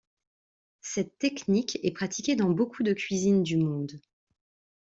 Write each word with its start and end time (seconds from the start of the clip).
Cette 0.81 1.19
technique 1.19 1.77
est 1.83 1.91
pratiquée 1.91 2.35
dans 2.35 2.49
beaucoup 2.49 2.81
de 2.81 2.91
cuisines 2.91 3.43
du 3.43 3.57
monde. 3.57 4.01